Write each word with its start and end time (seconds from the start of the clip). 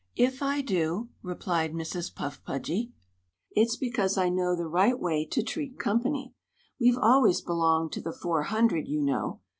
"If 0.15 0.41
I 0.41 0.61
do," 0.61 1.09
replied 1.21 1.73
Mrs. 1.73 2.15
Puffy 2.15 2.39
Pudgy, 2.43 2.91
"it's 3.51 3.75
because 3.75 4.17
I 4.17 4.29
know 4.29 4.55
the 4.55 4.65
right 4.65 4.99
way 4.99 5.27
to 5.27 5.43
treat 5.43 5.77
company. 5.77 6.33
We've 6.79 6.97
always 6.97 7.41
belonged 7.41 7.91
to 7.91 8.01
the 8.01 8.11
'four 8.11 8.41
hundred,' 8.41 8.87
you 8.87 9.03
know. 9.03 9.41